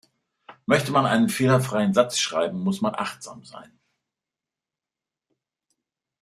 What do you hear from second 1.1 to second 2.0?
fehlerfreien